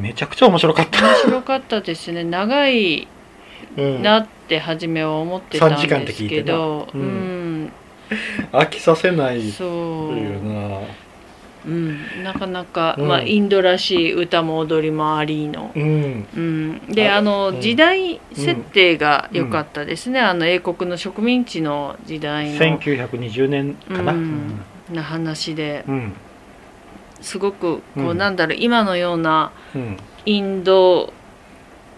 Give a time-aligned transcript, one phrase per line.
[0.00, 2.24] めちゃくちゃ面白かった、面白かったですね。
[2.24, 3.08] 長い
[3.76, 7.64] うん、なって初めは思ってたん3時間ってですけど、ううん。
[7.64, 7.72] ん。
[8.52, 9.64] 飽きさせないそ
[10.08, 10.52] というう。
[10.52, 10.80] な
[11.66, 11.68] う。
[11.68, 12.24] ん。
[12.24, 13.08] なかなか、うん。
[13.08, 15.70] まあインドらしい歌も踊りもありの。
[15.74, 16.26] うん。
[16.34, 17.60] うん、でああの、うん。
[17.60, 22.58] 時代設定が良かったですね、あの英国の植民地の時代の。
[22.58, 24.60] 1920年かな、うん。
[24.92, 25.84] な話で。
[25.86, 26.12] うん
[27.20, 28.18] すごくこう、うん。
[28.18, 29.96] なんだろう今のようなうん。
[30.26, 31.12] インド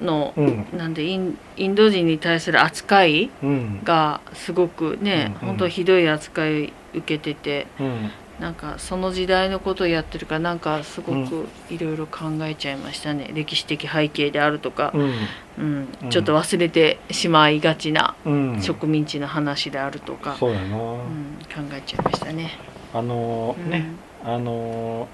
[0.00, 0.66] の、うん。
[0.76, 3.80] なんでインド人に対する扱いうん。
[3.84, 8.10] がすごくね、うん本当ひどい扱い受けててうん。
[8.40, 15.88] なんかその時代のことをやってるからなんかすごくいろいろ考えちゃいましたね、歴史的背景であるとか、うん。
[16.10, 18.60] ちょっと忘れてしまいがちなうん。
[18.60, 22.58] 植民地の話であるとか、そうん、考えちゃいましたね。
[22.92, 23.70] あのうん。
[23.70, 23.86] ね、
[24.24, 25.08] あの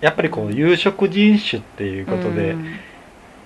[0.00, 2.74] やっぱりこう有色人種っていうことで、うん。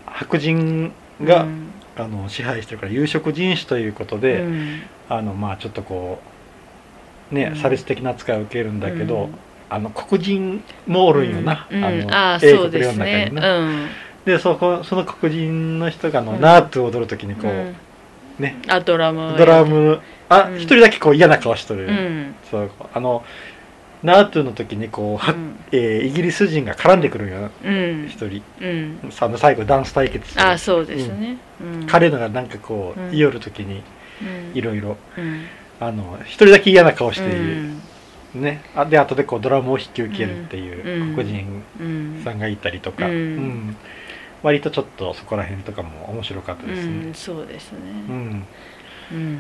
[0.07, 1.73] 白人が、うん。
[1.97, 4.83] あの支配してるから有色人種ということで、うん。
[5.09, 6.21] あのまあちょっとこ
[7.33, 7.57] うね、うん。
[7.57, 9.35] 差別的な扱いを受けるんだけど、うん。
[9.71, 11.85] あの黒人もおるんよな、うん。
[11.85, 13.59] あの英国そうです領の中ねにな。
[13.59, 13.87] うん。
[14.25, 16.41] でそこその黒人の人があの、うん。
[16.41, 17.77] ナートゥを踊る時にこう、うん。
[18.39, 18.57] ね。
[18.69, 20.57] あドラムドラムあうん。
[20.57, 22.35] 一、人だけこう嫌な顔しとる、うん。
[22.51, 23.25] そうあの
[24.03, 25.35] ナートゥの時にこうは、
[25.73, 28.07] えーイギリス人が絡んでくるんようん。
[28.09, 28.43] 一人。
[28.61, 28.99] うん。
[29.21, 33.11] あの最後ダンス対決あそうですね、うん、彼のがなんかこう、うん。
[33.11, 33.83] 言いよる時に
[34.23, 34.59] うん。
[34.59, 35.45] いろいろうん。
[35.81, 37.83] あの一人だけ嫌な顔してういる、ん。
[38.35, 38.63] ね。
[38.75, 41.15] あで後でこうドラムを引き受けるっていううん。
[41.15, 43.13] 黒人うんさんがいたりとか、うん。
[43.13, 43.77] うん。
[44.43, 47.79] 割とちょっとそこら辺とかも面白かったですうねん、そうですね。
[48.09, 48.47] うん。
[49.11, 49.39] うん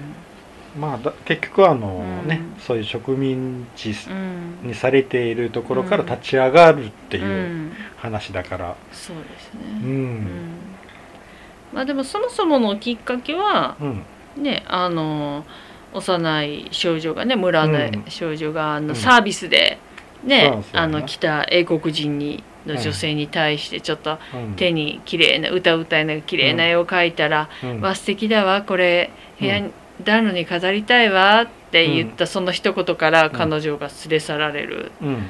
[0.78, 2.60] まあだ結局はあのね、うん。
[2.60, 4.58] そういう植民地うん。
[4.68, 7.72] にされているところから立ち上がるってういうん。
[7.96, 9.56] 話だから、そうですう
[9.86, 10.24] ん。
[10.24, 11.74] ねうん。
[11.74, 14.02] まあでもそもそものきっかけはうん。
[14.42, 15.44] ねあの
[15.92, 18.04] 幼い少女がね村のうん。
[18.08, 18.86] 少女があうん。
[18.86, 19.78] のサービスで
[20.24, 24.54] ね、あの来た英国人にの女性に対してちょっとうん。
[24.56, 29.10] 手に綺麗な歌う歌いながら綺麗な絵を描いたらうん「わ素敵だわこれ
[29.40, 29.70] 部屋に
[30.04, 35.16] 暖炉に飾りたいわ」って言ったその一言から彼女が連れ去られるうん。
[35.16, 35.20] っ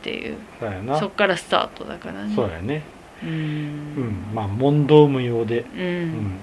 [0.00, 0.98] ていう、そうやな。
[0.98, 2.34] そっからスタートだからね。
[2.34, 2.82] そうやね。
[3.22, 3.32] ううん。
[3.32, 5.64] んまあ問答無用で。
[5.74, 5.80] うん。
[5.80, 6.38] うん。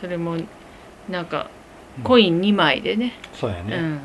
[0.00, 0.36] それも
[1.08, 1.48] なんか
[1.98, 2.04] うん。
[2.04, 3.76] コイン2枚でね、そうやね。
[3.76, 4.00] うん、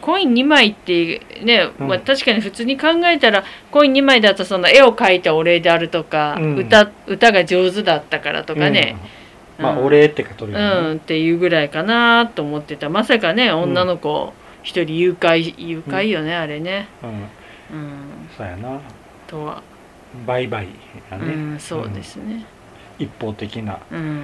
[0.00, 1.88] コイン2枚ってね、うん。
[1.88, 6.56] まあ、確かに普通に考えたらコイン2枚だとその絵を描いたお礼であるとか、うん。
[6.56, 9.17] 歌歌が上手だったからとかね、うん
[9.58, 9.86] まあうん。
[9.86, 10.94] お礼ってか取うるよね。
[10.94, 12.88] ん、っていうぐらいかなと思ってた。
[12.88, 14.32] まさかね女の子
[14.62, 17.10] 一人誘拐誘拐よね、あれね、うん。
[17.10, 17.18] うん、
[18.36, 18.80] そうやな。
[19.26, 19.62] とは、
[20.26, 20.68] バイバイ
[21.10, 21.34] やね。
[21.34, 22.44] うん、そうですね。
[22.98, 23.78] 一方的な。
[23.90, 24.22] うん。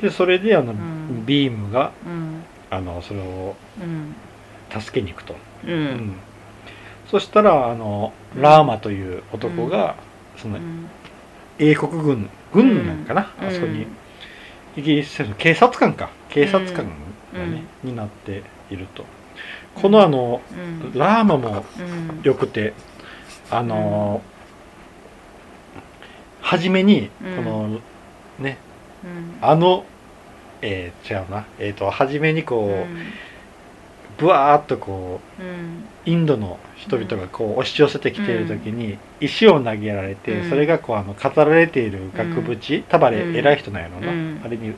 [0.00, 1.24] でそれであのん。
[1.26, 2.42] ビームがうん。
[2.70, 4.14] あのそれをうん。
[4.80, 5.36] 助けに行くと。
[5.64, 5.70] うん。
[5.70, 5.82] ううん。
[5.84, 6.16] ん
[7.08, 9.94] そしたらあのラーマという男が
[10.36, 10.58] その
[11.58, 13.32] 英国軍軍なんかな？
[13.40, 13.48] うん。
[13.48, 13.86] あそこに
[14.76, 16.10] イギリスの警察官か。
[16.28, 16.84] 警察官
[17.32, 19.04] がねになっていると。
[19.74, 20.54] このあのう
[20.88, 20.98] ん。
[20.98, 22.22] ラーマもうん。
[22.22, 22.74] よくて
[23.50, 24.22] あの
[26.40, 27.36] 初めにうん。
[27.36, 27.80] この
[28.38, 28.58] ね
[29.04, 29.38] うん。
[29.40, 29.84] あの
[30.62, 31.46] えー違うな。
[31.58, 33.06] えっと初めにうこうん。
[34.18, 40.48] ブワーっとこううんインドの人々がこう押し寄せてきている時に石を投げられて、うん。
[40.48, 43.36] それがこうあの語られている額縁、タバレうん。
[43.36, 44.40] 偉い人なんやろな、うん。
[44.44, 44.72] あれに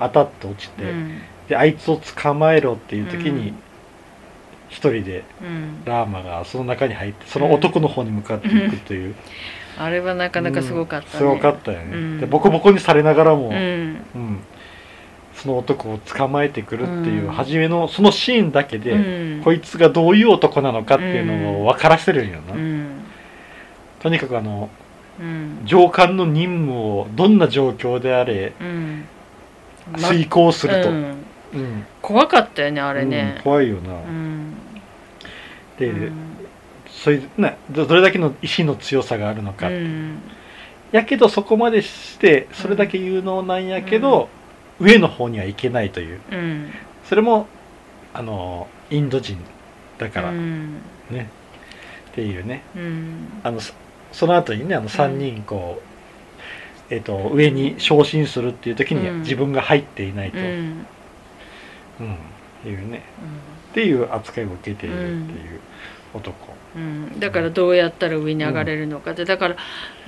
[0.00, 1.20] 当たって落ちて、うん。
[1.48, 3.54] であいつを捕まえろっていう時にうん。
[4.70, 5.84] 一人でうん。
[5.84, 9.14] ラーマがその中に入ってその男の方に向かっていくという、
[9.76, 11.18] あれはなかなかすごかったね。
[11.18, 12.20] すごかったよね、うん。
[12.20, 13.54] でボコボコにされながらも、うん。
[13.54, 14.40] うん
[15.42, 17.32] その男を捕まえてくるっていう、うん。
[17.32, 19.42] 初めのそのシーンだけで、うん。
[19.42, 23.00] こいつがどういう男なのかっていうのを分からせるんよな、うん。
[24.00, 24.70] とにかくあの
[25.20, 25.62] うん。
[25.64, 29.04] 上官の任務をどんな状況であれうん。
[29.96, 30.90] 遂行すると、
[32.00, 34.54] 怖かったよねあれうんね怖いよな、うん。
[35.76, 36.12] で、うん。
[36.86, 40.18] それねどどれだけの意志の強さがあるのか、うん。
[40.92, 44.28] やけどそこまでしてそれだけ有能なんやけど、
[44.82, 46.20] 上の方には行けないという。
[46.30, 46.70] うん。
[47.04, 47.46] それも
[48.12, 49.38] あのインド人
[49.98, 50.30] だから。
[50.30, 50.74] うん。
[51.10, 51.30] ね、
[52.10, 52.62] っていうね。
[52.76, 53.40] うん。
[53.44, 53.72] あのそ
[54.12, 55.80] その後にねあの3人こ
[56.90, 59.20] う、えっと上に昇進するっていう時にうん。
[59.20, 60.48] 自分が入っていないと、ううん。
[62.00, 62.16] ん
[62.66, 63.02] いうね。
[63.70, 65.60] っていう扱いを受けているっていう
[66.12, 66.34] 男、
[66.76, 67.20] うん。
[67.20, 69.24] だからどうやったら上に上がれるのかって。
[69.24, 69.56] だから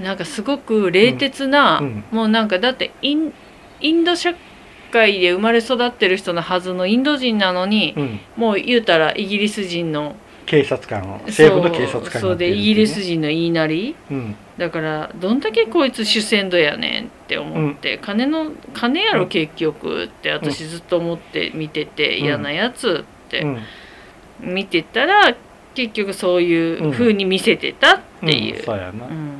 [0.00, 1.86] なんかすごく冷徹な、うん。
[1.86, 2.04] うん。
[2.10, 3.32] もうなんかだってイン
[3.80, 4.34] インド社
[4.94, 10.14] 会で生まれ育ってる人のはずのインド人なのに、うん、もう言うたらイギリス人の
[10.46, 13.96] 警察官を政府の警察官にそうでイギリス人の言いなり。
[14.11, 14.37] うん。
[14.56, 22.25] だからどんだけこいつ主戦度やねんって思って、金の金やろ結局って私ずっと思って見てて、うん。
[22.25, 23.58] 嫌なやつってうん。
[24.55, 25.35] 見てたら
[25.75, 28.58] 結局そういう風に見せてたっていう。
[28.58, 29.33] うんそうやな、うん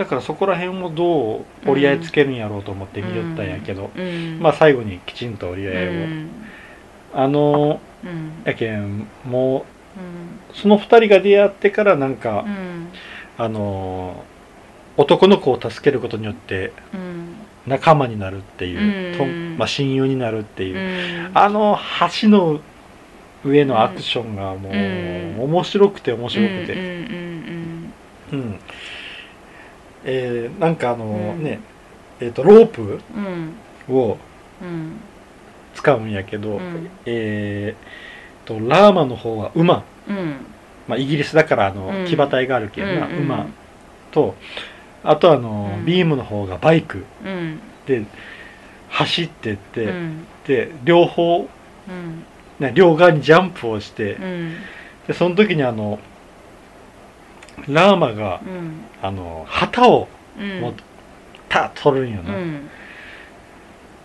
[0.00, 6.30] だからそこら辺をどう折り合いつけるんやろうと思って見よったんやけど、うんまあ最後にきちんと折り合いを、うん。
[7.12, 8.42] あのうん。
[8.46, 9.66] やけんも
[10.54, 12.88] うその2人が出会ってからなんか、うん。
[13.36, 14.24] あの
[14.96, 17.34] 男の子を助けることによってうん。
[17.66, 19.58] 仲間になるっていう、とうん。
[19.58, 21.36] まあ、親友になるっていう、うん。
[21.36, 21.78] あの
[22.22, 22.58] 橋の
[23.44, 25.42] 上のアクションがもう、うん。
[25.42, 26.72] 面白くて面白くて、
[28.32, 28.58] うん
[30.04, 31.44] えーなんかあのうん。
[31.44, 31.60] ね、
[32.20, 33.00] えー、とロープ
[33.88, 34.18] を
[34.62, 35.00] うん。
[35.74, 36.90] 使うんやけど、うん。
[37.06, 40.36] えーとラーマの方は馬、うん。
[40.88, 42.06] まあ、イギリスだからあの、うん。
[42.06, 43.22] 騎馬隊があるけどな、うんうん。
[43.24, 43.46] 馬
[44.10, 44.34] と
[45.04, 45.84] あとあの、うん。
[45.86, 47.04] ビームの方がバイク。
[47.24, 47.60] うん。
[47.86, 48.04] で
[48.88, 50.26] 走ってって、うん。
[50.46, 51.48] で両方、
[51.88, 52.24] うん。
[52.58, 54.54] ね、両側にジャンプをして、うん。
[55.06, 55.98] でその時にあの
[57.68, 58.84] ラーマがうん。
[59.02, 60.08] あの旗を
[60.38, 60.60] うん。
[60.60, 60.74] もう
[61.48, 62.70] タッ取るんよな、うん。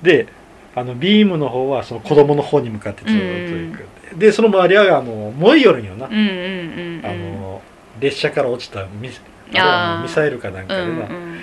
[0.02, 0.28] で
[0.76, 7.62] あのビームの方はその子供の方に向かってずーっと行く、でその周りはあの燃えよるんよな、うんうんうんあの
[8.00, 11.40] 列車から落ちたミミサイルかなんかうんでな、うん。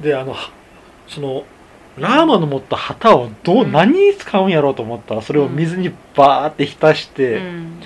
[0.00, 0.50] であのは
[1.08, 1.44] その
[1.98, 3.72] ラーマの持った旗をどう、うん。
[3.72, 7.80] 何に使うんやろうと思ったらそれを水にバーって浸して、うん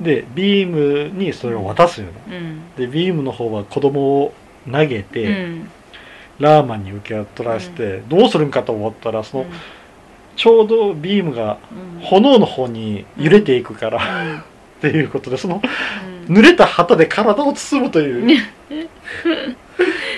[0.00, 2.74] でビームにそれを渡すよな、うん。
[2.76, 4.32] でビームの方は子供を
[4.70, 5.70] 投げて、うん。
[6.38, 9.50] ラーマに受け取らせて、どうするんかと思ったらその、うん。
[10.36, 12.00] ちょうどビームがうん。
[12.00, 14.38] 炎の方に揺れていくから、うん。
[14.38, 14.42] っ
[14.80, 15.60] ていうことでその
[16.28, 16.34] うん。
[16.34, 18.40] 濡れた旗で体を包むという。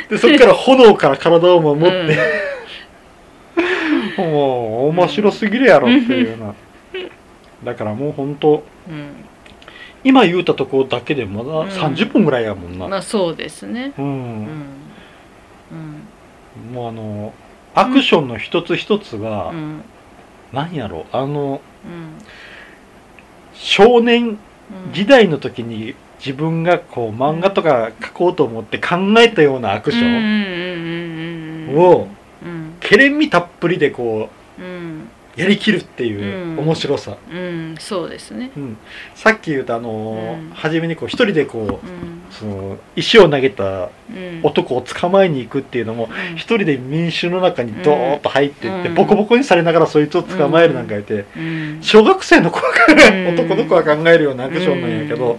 [0.08, 2.18] でそこから炎から体を守って、
[4.22, 6.54] もう面白すぎるやろっていうような、
[7.64, 9.24] だからもう本当うん
[10.04, 11.68] 今言うたとこだけでまだうん。
[11.68, 13.92] 30分ぐらいやもんな、まあそうですね。
[13.98, 14.04] うん。
[14.04, 14.56] うん。
[16.66, 16.74] うん。
[16.74, 17.34] もうあの
[17.74, 19.82] アクションの一つ一つが、うん。
[20.52, 21.06] なんやろ。
[21.12, 22.18] あのうん。
[23.54, 24.38] 少年うん。
[24.92, 30.28] 時代の時に自分がこう漫画とか描こうと思って考えたようなアクションうんうんうん
[31.68, 32.08] うんうんを
[32.44, 32.76] うん。
[32.80, 34.28] けれんみたっぷりでこ
[34.58, 34.64] うん。
[34.64, 34.68] う
[35.36, 36.58] やりきるっていううん。
[36.58, 38.50] 面白さ、うんそうですね。
[38.56, 38.76] うん。
[39.14, 40.50] さっき言ったあのーうん。
[40.50, 42.22] 初めにこう一人でこううん。
[42.30, 44.40] その石を投げたうん。
[44.42, 46.36] 男を捕まえに行くっていうのもうん。
[46.36, 48.94] 一人で民衆の中にドーッと入っていってうん。
[48.94, 51.78] ボコボコにされながらそいつを捕まえるなんかいてうん。
[51.80, 53.34] 小学生の子がうん。
[53.40, 55.38] 男の子は考えるようなアクションなんやけど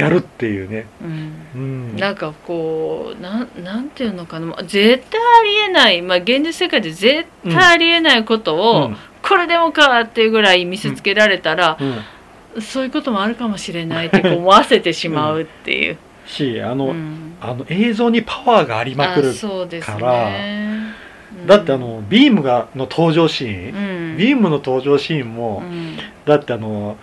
[0.00, 0.86] やるっていうね。
[1.02, 1.32] うん。
[1.54, 1.96] うん。
[1.96, 4.46] なんかこうなんなんていうのかな。
[4.46, 8.96] まあ絶対ありえない、まあ、現実世界で絶対ありえないことを、うん。
[9.22, 12.62] これでもかっていうぐらい見せつけられたら、うん。
[12.62, 15.98] そういうこともあるかもしれないって思わせてしまうっていう。
[16.26, 17.34] しあの、うん。
[17.40, 20.30] あの映像にパワーがありまくるあそうですから
[21.46, 24.16] だってあのビームがの登場シーン、うん。
[24.16, 25.96] ビームの登場シーンも、うん。
[26.26, 26.96] だってあの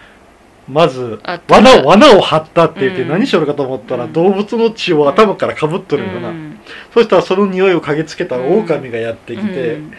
[0.68, 3.10] まずあ罠を罠を張ったって言ってうん。
[3.10, 4.14] 何しよるかと思ったら、うん。
[4.14, 6.60] 動物の血を頭からかぶっとるような、うん。
[6.94, 9.92] そしたらその匂いを嗅ぎつけた狼がやってきて、うん。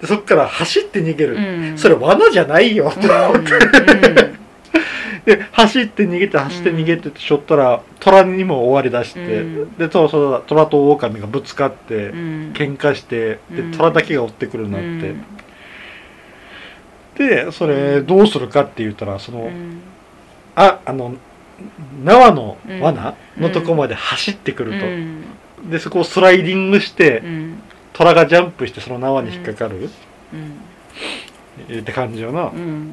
[0.00, 1.78] でそっから走って逃げる、うん。
[1.78, 4.36] それ罠じゃないよって思って、うん。
[5.24, 9.24] で走って逃げて走って逃げてってしょったら虎にも追われ出して、う
[9.66, 9.74] ん。
[9.76, 12.52] でそうそう虎と狼がぶつかって、うん。
[12.52, 13.70] 喧嘩してでうん。
[13.70, 15.14] 虎だけが追ってくるようになって、
[17.20, 17.46] うん。
[17.46, 19.80] でそれどうするかって言ったらその、うん
[20.56, 21.14] ああの
[22.02, 25.24] 縄の罠のとこまで走ってくると、うん。
[25.70, 27.62] でそこをスライディングして、うん。
[27.92, 29.90] 虎がジャンプしてその縄に引っかかる、
[31.68, 31.78] うん。
[31.78, 32.46] って感じよな。
[32.46, 32.92] う、ん。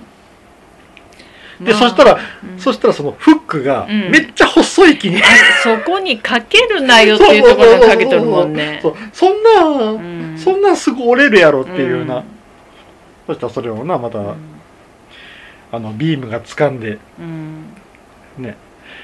[1.62, 2.60] で、まあそしたら、うん。
[2.60, 4.12] そしたらそのフックがうん。
[4.12, 5.26] めっちゃ細い木に、あ
[5.62, 8.82] そこにかけるなよっていうところにかけとるもんね。
[9.12, 10.38] そんな、うん。
[10.38, 12.24] そんなんすぐ折れるやろっていうな、うん。
[13.28, 14.53] そしたらそれをなまた、うん
[15.74, 17.66] あのビームが掴んでうん。
[18.38, 18.56] ね。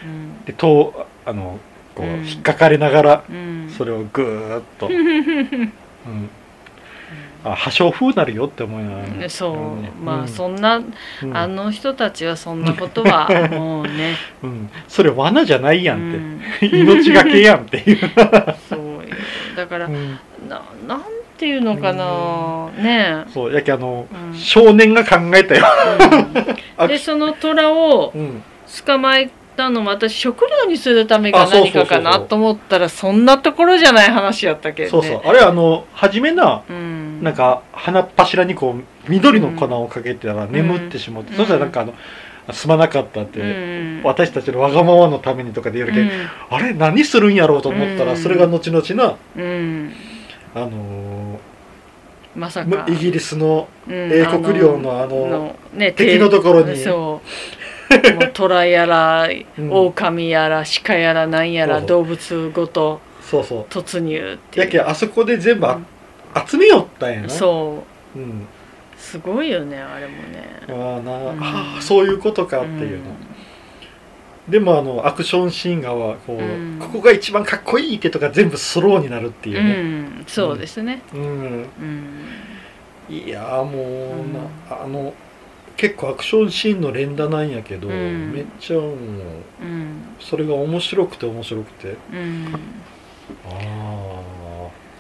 [0.06, 0.46] うん。
[0.46, 1.60] でとあの
[1.96, 2.28] こううん。
[2.28, 3.74] 引っかかれながらうん。
[3.76, 6.30] それをぐーっと、 うん、
[7.44, 10.06] あ破傷風なるよって思いながら、そう、ん。
[10.06, 11.36] まあうんそんな、うん。
[11.36, 17.98] あの人たちはそんなことはもうね、 うん、それ罠じゃないやうんんっん、て、 命がけやんっていう、
[18.70, 19.16] そうよ。
[19.56, 20.20] だから、うん。
[20.48, 21.02] ななん
[21.40, 23.24] ていうのかな、ね。
[23.34, 24.38] そうやけあの、うん。
[24.38, 25.66] 少年が考えたよ、
[26.78, 26.88] うん。
[26.88, 28.44] でその虎をうん、
[28.86, 32.02] 捕まえたのも私食料にするためがあそうそうそうそう。
[32.02, 35.08] 何かかなと思ったらそんなところじゃない話やったけどね。
[35.08, 35.30] そうそう。
[35.30, 37.24] あれあの初めなうん。
[37.24, 41.38] なんか鼻っ柱にこう緑の粉をかけてたら眠ってしまって、うん。
[41.38, 41.94] そしたらなんかあの
[42.52, 44.02] すまなかったって、うん。
[44.04, 46.10] 私たちのわがままのためにとかで言うけど、
[46.50, 48.18] あれ何するんやろうと思ったら、うん。
[48.18, 49.94] それが後々なうんうん
[50.64, 51.40] あの
[52.36, 52.70] まさか。
[52.86, 56.78] ーイギリスのうん英国領のあのね敵のところに。
[56.78, 57.22] そ
[57.90, 58.14] う。
[58.14, 59.72] もう虎やら うん。
[59.72, 63.00] 狼やら鹿やらなんやら動物ごと
[63.32, 65.80] 突入ってやけあそこで全部あ、
[66.48, 67.84] 集めよったんやな、そ
[68.16, 68.20] う。
[68.20, 68.48] ん、
[68.98, 70.62] すごいよねあれもね。
[70.68, 71.40] ああな、うん。
[71.44, 73.06] ああそういうことかっていうの、
[74.50, 76.80] でもあのアクションシーンがはこう、うん。
[76.80, 80.26] ここが一番かっこいいってとか全部スローになるっていううん、ね、うん。
[80.28, 81.02] そうですね。
[81.14, 81.22] うん。
[81.22, 82.28] うん。
[83.10, 85.14] いやーもう、あの
[85.78, 88.34] 結構アクションシーンの連打なんやけど、うん。
[88.34, 88.92] めっちゃもう
[89.62, 90.16] うん。
[90.20, 91.96] それが面白くて面白くて。
[92.12, 92.48] うん。
[93.46, 94.19] ああ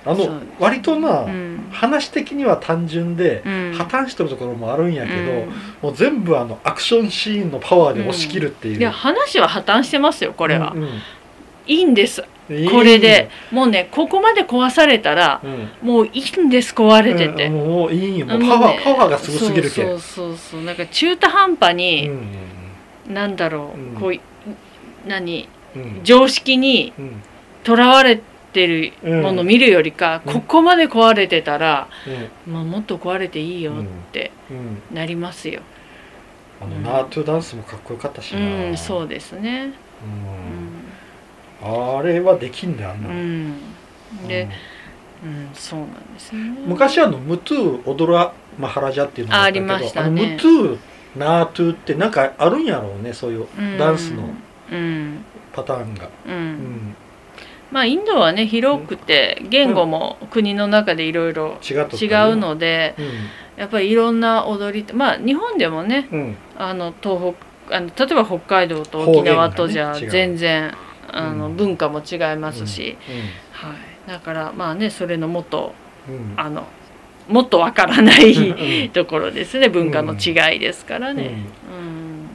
[0.05, 1.67] あの割とな、うん。
[1.71, 3.73] 話的には単純で、うん。
[3.77, 5.49] 破綻してるところもあるんやけど、うん。
[5.81, 10.89] もう全部あのアクションシーンのパワーで押し切るっていう、いや話は破綻してますよこれは、うんうん。
[11.67, 12.21] いいんです。
[12.21, 13.29] これで。
[13.51, 15.87] もうねここまで壊されたらうん。
[15.87, 18.25] もういいんです壊れてて、うんもういいよ。
[18.25, 19.85] もうパワー、ねパワーがすごすぎるけん。
[19.87, 22.19] そうそうそうなんか中途半端うに、ん。
[23.09, 23.95] なんだろう、うん。
[23.99, 24.21] こうい
[25.05, 25.47] 何？
[25.75, 25.99] うん。
[26.03, 27.21] 常識にうん。
[27.63, 30.33] とらわれてるものを見るよりか、うん。
[30.33, 31.87] ここまで壊れてたら、
[32.47, 32.53] うん。
[32.53, 33.75] まあ、もっと壊れていいよっ
[34.11, 34.95] てうん。
[34.95, 35.61] なりますよ。
[36.61, 36.83] あの、うん。
[36.83, 39.73] ナートゥダンスもかっこよかったしうな、ん、そうですね。
[41.61, 41.97] うん。
[41.97, 43.09] あれはできんだよあんな。
[43.09, 44.47] うのん、で
[45.23, 45.29] う、ん。
[45.29, 46.41] うん、そうなんですね。
[46.65, 50.21] 昔あのムトゥー踊らマハラジャっていうのがあったけどありましたね。
[50.23, 50.77] あのムトゥー
[51.17, 54.23] ナートゥーってなんかあるんやろうねそういううんダンスの
[54.71, 56.95] うん、パターンが、う、うんん、
[57.71, 63.05] まあインドはね広くて言語も国の中でいろいろ違うので、うん。
[63.57, 66.35] やっぱりいろんな踊りまあ日本でもねうん。
[66.57, 67.33] あの東
[67.67, 70.73] 北あの例えば北海道と沖縄とじゃ全然、
[71.07, 71.55] あのうん。
[71.57, 72.97] 文化も違いますし、
[73.51, 73.75] は
[74.07, 75.73] い、だからまあねそれのもっと
[76.35, 76.65] あの
[77.27, 81.43] もっとわからないうん ところですね文化の違いですからね。
[81.71, 82.29] うん。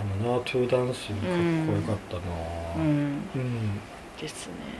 [0.00, 2.22] あのナートゥーダンスもかっこよかったな。
[4.20, 4.79] ですね。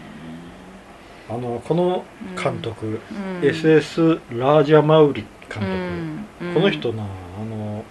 [1.31, 2.05] あのこの
[2.43, 6.55] 監督、うん、SS ラージャマウリ監督、うん。
[6.55, 7.85] この人なあの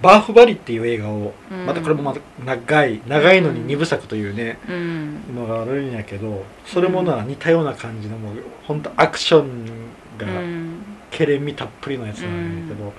[0.00, 1.66] バーフバリっていう映画を、うん。
[1.66, 5.34] またこれもまた長い長いのに二部作というね、うん。
[5.34, 9.66] のがあるんやけどそれもな、似たような感じのもうほんとアクション
[10.18, 10.82] がうん。
[11.10, 12.92] けれみたっぷりのやつなんやけど、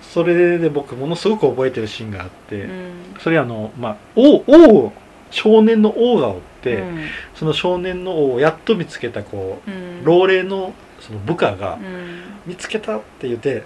[0.00, 2.92] それで僕ものすごく覚えてるシーンがあって、うん。
[3.20, 4.92] それあのまあ王王
[5.30, 7.04] 少年の王がおって、うん。
[7.34, 10.04] その少年の王をやっと見つけたこううん。
[10.04, 12.22] 老齢のその部下がうん。
[12.46, 13.64] 見つけたって言って、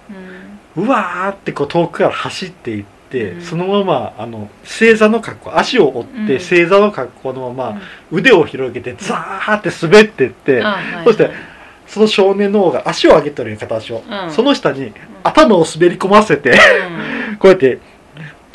[0.77, 0.85] うん。
[0.85, 3.43] うわーってこう遠くから走っていって、うん。
[3.43, 6.41] そのままあの正座の格好足を折って、うん。
[6.41, 10.63] 正座の格好のまま腕を広げてザーって滑ってって、
[11.05, 11.31] そして
[11.87, 14.33] その少年の方が足を上げてるよ片足を、うん。
[14.33, 16.51] その下に頭を滑り込ませて
[17.31, 17.37] うん。
[17.37, 17.81] こうやってこ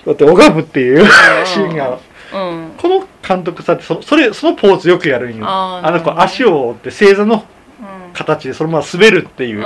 [0.06, 1.06] うやって拝むっていう
[1.46, 2.00] シーンが
[2.34, 5.46] うんこの監督さんってそそれそのポーズよくやるんよ。
[5.48, 7.44] ああーの子足を折って正座の
[7.80, 8.14] うん。
[8.14, 9.64] 形でそのまま滑るっていう、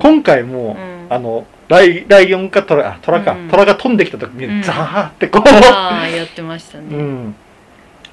[0.00, 1.06] 今回も、うん。
[1.14, 3.48] あのライライオンかトラあトラか、うん。
[3.50, 4.62] トラが飛んできた時に、うん。
[4.62, 7.34] ザーってこああやってましたう、うねん、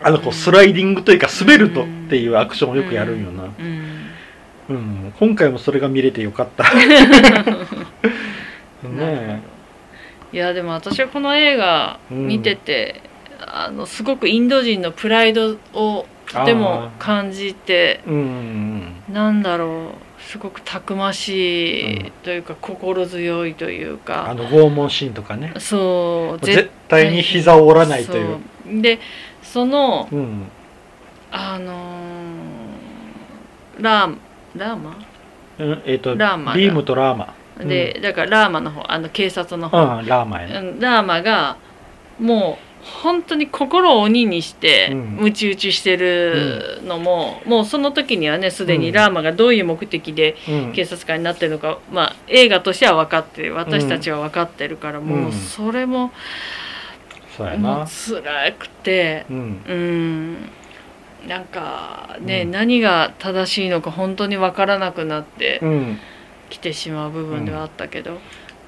[0.02, 4.10] あのこうスライディングというか滑るとっていうアクションをよくやるんよな、うん。
[4.68, 6.66] うん、今回もそれが見れてよかった。
[6.76, 7.52] ねなるほ
[8.82, 9.60] ど
[10.32, 13.09] いやでも私はこの映画見てて、
[13.42, 18.18] あのすごくインド人のプライドをとても感じてうんう
[19.12, 22.12] んなんだろうすごくたくましいうん。
[22.24, 25.54] というか心強いというあか、の拷問シーンとかね。
[25.58, 28.38] そう絶対に膝を折らないという。
[28.82, 29.00] で
[29.42, 30.44] そのうん。
[31.32, 34.18] あのーラー
[34.56, 34.98] ラーマ？
[35.60, 36.58] うんえっ、とラーマだ。
[36.58, 37.34] ビームとラーマ。
[37.60, 40.70] で、だからラーマの方あの警察のう方、んラーマやね。
[40.70, 41.58] うんラーマが
[42.20, 42.69] もう
[43.04, 45.00] 本当に心を鬼にしてうん。
[45.22, 50.74] ムチ打ちしてるのも、もうその時にはねすでにラーマがどういう目的でうん。
[50.74, 56.12] 警察官になってるのか、まあ映画としては分かってる私たちは分かってるから、もううんそれも
[57.38, 59.64] そうやもうな辛くてうん。
[59.68, 60.50] うん。
[61.28, 62.52] なんかね、うん。
[62.52, 66.00] 何が正しいのか本当に分からなくなってうん。
[66.50, 68.20] きてしまう部分ではあったけど、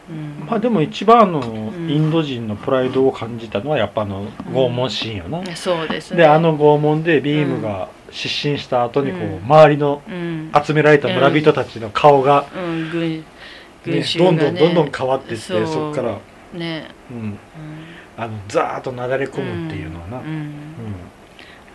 [0.10, 0.46] うん。
[0.48, 1.90] まあでも一番あのん。
[1.90, 6.18] インド人のプライドを感じたのはやっぱあの拷問シーンよな、そうですね。
[6.18, 9.44] であの拷問でビームが失神した後にこう、うん。
[9.44, 13.24] 周りのうん、集められた村人たちの顔が、ね
[13.86, 13.96] どん。
[13.96, 16.18] ねどんどんどん変わっていってそこから、
[16.54, 17.38] ね、うん、うん。
[18.18, 20.26] あのザーッとなだれ込むっていうのはな、うん。
[20.26, 20.54] うん。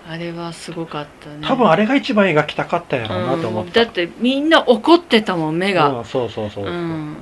[0.09, 1.39] あれはすごかったね。
[1.43, 3.87] 多分あれが一番描きたかったんやろうなと思った、うん。
[3.87, 6.05] だってみんな怒ってたもん目が、うん。
[6.05, 7.17] そうそうそうそう、うん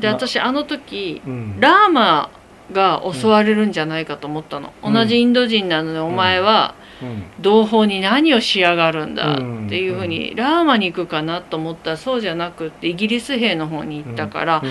[0.00, 1.60] でな私あの時うん。
[1.60, 2.30] ラーマ
[2.72, 4.94] が襲われるんじゃないかと思ったの、うん。
[4.94, 7.24] 同じインド人なのにお前はうん。
[7.40, 11.92] 同胞に何をしやがるんだうんっていうふうにラーマに行くかなと思った。
[11.92, 14.70] らそうじゃなくってイギリス兵の方に行ったから、うん。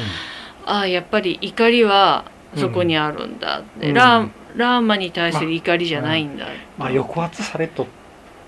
[0.66, 3.94] ああやっぱり怒りはそこにあるんだって、うん。
[3.94, 7.88] ラーラーマに対する怒りじゃないんだ、まあ抑圧されとっ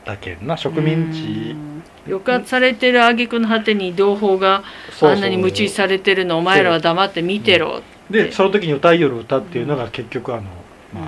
[0.04, 1.71] たけんな植民地、うん
[2.08, 4.64] 抑圧されてる挙句の果てに同胞が
[5.02, 10.44] あんなに夢中されてるのお前らは黙って見てろ、でその時に歌いよる歌っていうのが結局あの、
[10.94, 11.08] まうん。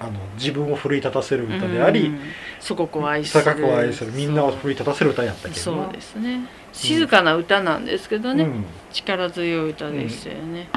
[0.00, 2.20] あ、あの自分を奮い立たせる歌であり、うん。
[2.60, 3.44] 祖国を愛する。
[3.44, 5.60] 高くを愛するみんなを奮い立たせる歌やったけど。
[5.60, 6.46] そうですね。
[6.72, 8.64] 静かな歌なんですけどね、うん。
[8.92, 10.68] 力強い歌でしたよね、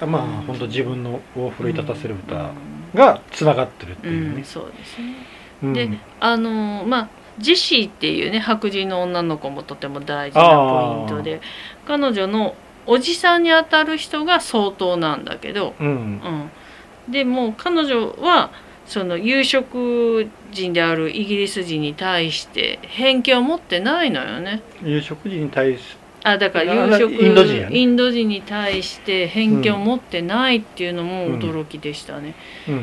[0.00, 0.30] まあうん。
[0.42, 2.52] 本当自分のを奮い立たせるう歌ん。
[2.94, 4.36] がつながってるってういうん。
[4.36, 5.14] ね、そうですね。
[5.62, 5.72] うん。
[5.72, 5.88] で
[6.20, 11.40] あのまあジェシーっていうね白人の女の子もとても大事なポイントで
[11.86, 12.54] 彼女の
[12.86, 18.50] おじさんにあたる人が相当なんだけど、うんうん、でも彼女は
[18.86, 24.62] その有色人であるイギリス人に対して偏見を持ってないのよね。
[24.82, 27.78] 有色人に対しあだからあ有色インド人やね。
[27.78, 32.34] インド人に対して偏見を持ってないっていうのも驚きでしたね。
[32.66, 32.74] うん。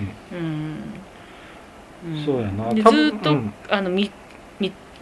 [2.03, 2.21] うん。
[2.21, 2.25] ん。
[2.25, 2.73] そうやな。
[2.73, 3.53] ずっと、うん。
[3.69, 3.89] あの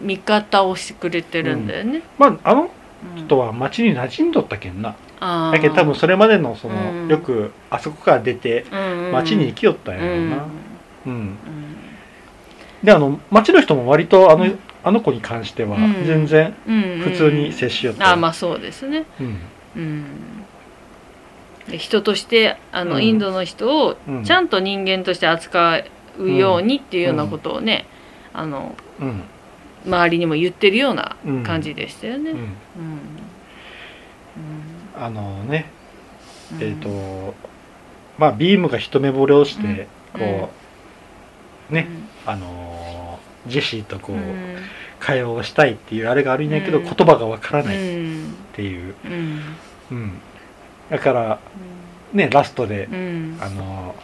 [0.03, 2.03] 味方をしてくれてるんだよね。
[2.17, 2.69] まああのうん
[3.17, 4.95] 人は町に馴染んどったけんな。
[5.19, 5.51] あー。
[5.51, 7.07] だけど多分それまでのその、うん。
[7.09, 9.11] よくあそこから出てうんうん。
[9.11, 10.21] 町に行きよったんやろうな、うん。
[10.25, 10.31] うん。
[11.05, 11.37] うん。
[12.81, 14.59] であの町の人も割とあの,、うん。
[14.85, 16.05] あの子に関してはうん。
[16.05, 19.05] 全然うん普通に接しよった、あまあそうですね。
[19.75, 20.15] うん。
[21.77, 23.03] 人としてあの、うん。
[23.03, 24.23] インドの人をうん。
[24.23, 25.81] ちゃんと人間として扱
[26.19, 27.85] うようにっていうようなことをね、
[28.33, 29.23] あのうん
[29.85, 31.43] 周りにも言ってるようなうん。
[31.43, 32.31] 感じでしたよね。
[32.31, 32.41] ううん。
[32.41, 32.49] ん。
[34.97, 35.65] あのね
[36.53, 36.63] うん。
[36.63, 37.33] えっ、と
[38.17, 40.19] まあビームが一目惚れをして、うん。
[40.19, 40.49] こ
[41.71, 41.87] うね、
[42.25, 44.57] あのージェシーとこう、うん。
[44.99, 46.83] 会話をしたいっていうあれがあるんやけど、うん。
[46.85, 48.33] 言葉がわからうないっん。
[48.53, 49.41] ていう、うん。
[49.91, 50.11] うん。
[50.89, 51.39] だから
[52.13, 53.37] ねラストで、うん。
[53.41, 53.95] あの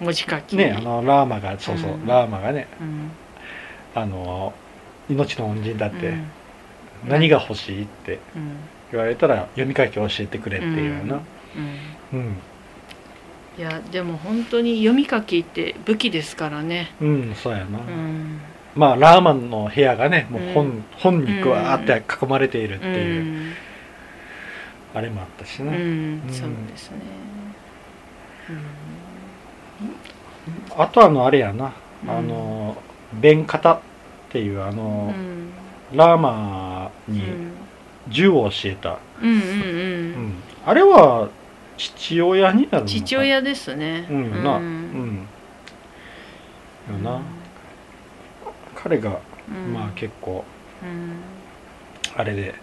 [0.00, 0.56] 文字書き。
[0.56, 2.06] ねあのラーマがそうそう、うん。
[2.06, 3.10] ラーマがねうん。
[3.94, 4.54] あの
[5.08, 6.28] 命の恩人だって、うん。
[7.08, 8.56] 何が欲しいってうん。
[8.90, 11.20] 言われたら読み書きを教えてくれっていうような。
[12.12, 12.18] うん。
[12.20, 12.36] うん、
[13.58, 16.92] いやでも本当に読み書きって武器ですからね。
[17.00, 18.40] うんそうやな、うん。
[18.74, 20.84] まあラーマンの部屋がねもう本,、うん。
[20.96, 23.52] 本にぐわーって囲まれているってういう、ん。
[24.94, 25.80] あれもあったしうね、ん。
[25.82, 25.84] う
[26.16, 26.22] ん。
[26.30, 26.98] そうですね。
[30.78, 32.10] あとあのあれやな、うん。
[32.10, 33.82] あの弁方
[34.28, 35.48] っていうあうの、ん。
[35.94, 37.52] ラーマにうん。
[38.10, 40.26] 銃を教えた、うんうんううん。
[40.28, 40.32] ん
[40.66, 41.28] あれは
[41.76, 44.06] 父親になる父親ですね。
[44.10, 44.44] うん。
[44.44, 44.56] な。
[44.56, 44.66] ううん。
[44.66, 45.28] ん
[46.90, 47.20] よな、
[48.74, 49.72] 彼が、うん。
[49.74, 50.44] まあ結構
[50.82, 51.12] うん。
[52.16, 52.54] あれで、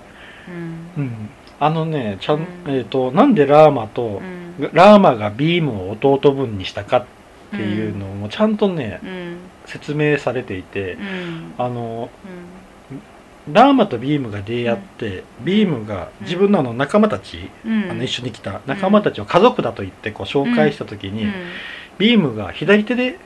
[0.48, 1.04] うん。
[1.04, 2.76] うん、あのねちゃん、うん。
[2.76, 4.70] えっ、となんでラーマと、うん。
[4.74, 7.06] ラーマがビームを弟分にしたかっ
[7.52, 9.35] ていうのもちゃんとね、うん
[9.66, 11.54] 説明されていてう、ん。
[11.58, 12.10] あの
[13.52, 17.92] ラーマとビームが出会って、ビームが自分のあの仲間たち、うん。
[17.92, 21.34] あの一緒に来た仲間たちを家族だと言ってこう紹介した時に、うん。
[21.98, 23.20] ビームが左手で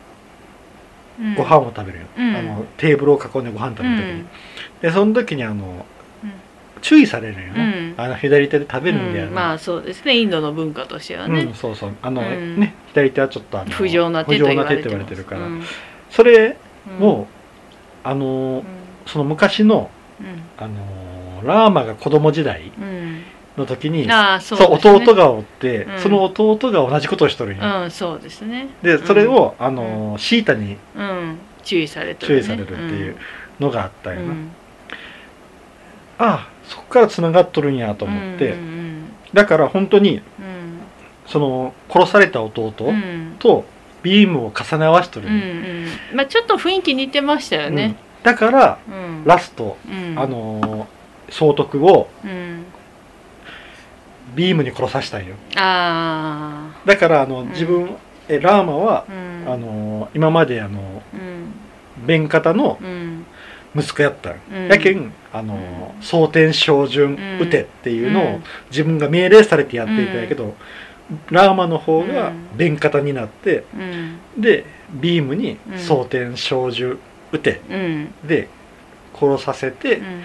[1.19, 1.35] うん。
[1.35, 4.29] ご飯を食べるあのテーブルを囲んでご飯食べる時に、うん。
[4.81, 5.85] でその時にあの
[6.23, 6.31] うん。
[6.81, 7.93] 注意されるんようね、ん。
[7.95, 9.33] あの左手で食べるんだようん。
[9.33, 10.17] まあそうですね。
[10.17, 11.95] インドの文化としてはね、うん、そうそう。
[12.01, 12.59] あの、うん。
[12.59, 15.63] ね左手はちょっとあの不浄な手と言われてるから、うん
[16.09, 16.99] それうん。
[16.99, 17.27] も、
[18.03, 18.63] あのうん。
[19.05, 19.89] その昔の
[20.57, 22.83] あのラーマが子供時代うん。
[22.83, 23.23] うん
[23.57, 24.07] の時に
[24.39, 24.79] そそうね。
[25.01, 25.99] 弟がおって、うん。
[25.99, 28.69] その弟が同じことをしとるんよ、うんそうですね。
[28.81, 31.37] でそれを、あのシータにうん。
[31.63, 33.17] 注意されて注意されるっていう
[33.59, 34.51] のがあったよな、うん。
[36.19, 40.23] ああそこからつながっとるんやと思って、うんだから本当にうん。
[41.27, 43.35] その殺された弟うんうん。
[43.39, 43.65] と
[44.03, 45.27] ビームを重ね合わせとる。
[45.27, 45.87] うんうん。
[46.15, 47.75] まあちょっと雰囲気似てましたようん。
[47.75, 49.23] ね、だからうん。
[49.25, 50.17] ラスト、うん。
[50.17, 50.87] あの
[51.29, 52.65] 総督をうん。
[54.35, 55.35] ビームに殺させたんよ。
[55.55, 57.49] あだからあのん。
[57.49, 57.89] 自分、
[58.27, 59.05] えラーマは
[59.47, 61.53] あ、の今まであのうん。
[62.05, 63.25] 弁方のうん。
[63.75, 64.67] 息子やったん、うん。
[64.67, 68.43] やけんあの蒼天照準うん撃てっていうのをうん。
[68.71, 70.55] 自分が命令されてやっていたんやけど、
[71.31, 72.57] ラーマの方がうん。
[72.57, 74.41] 弁方になってうん。
[74.41, 75.77] でビームにうん。
[75.77, 76.99] 蒼天照準
[77.31, 78.13] 撃てうん。
[78.23, 78.47] で
[79.19, 80.23] 殺させてうん。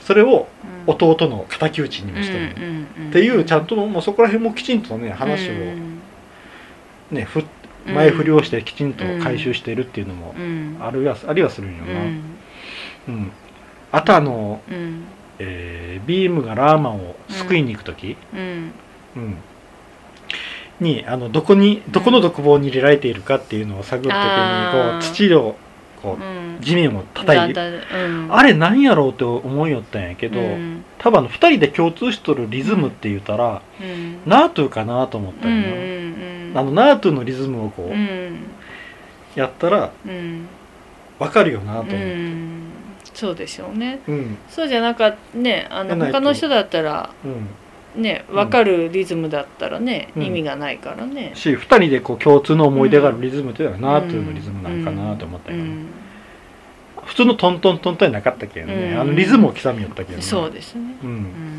[0.00, 0.48] それを
[0.86, 0.94] うん。
[0.94, 6.00] 弟の敵討ちにもしたんようんっていうちゃんともうそこら辺もきちんとね話をうん。
[7.10, 7.42] ねふ
[7.86, 10.76] 前振りをしてきちんと回収しているっていうのもうん。
[10.80, 12.22] あるいはありはするんよな、うん。
[13.08, 13.32] うん、
[13.90, 15.04] あとあの、うん。
[15.38, 18.72] えービームがラーマを救いに行く時、うん。
[19.16, 19.36] うん
[20.80, 25.56] にあのどこにどこの独房に入れられているかっていうのを探る時にこう土を
[26.02, 26.58] こううん。
[26.60, 27.60] 地面を叩いて、
[28.28, 30.84] あれなんやろうって思いよったんやけど、うん。
[30.98, 34.20] 多分あの2人で共通しとるリズムって言ったら、うん。
[34.26, 36.52] ナートゥかなと思ったうんんよな、うん。
[36.54, 38.46] あのナートゥのリズムをこう、うん。
[39.34, 40.48] やったらうん。
[41.18, 42.62] 分かるよなと思うって、ん。
[43.14, 44.00] そうでしょうね。
[44.06, 44.38] うん。
[44.48, 47.48] そうじゃなかねあの他の人だったらうん
[47.96, 50.22] ね分かるリズムだったらね、うん。
[50.22, 55.86] 意味がないからね、し2人でこう共通の思い出があるリズムっていうのはナートゥのリズムなのかなと思ったけど、うん。
[57.04, 61.56] 普通のトントントントンなかったけどね、うんあのリズムを刻みよったけどねそうですね、う、うんん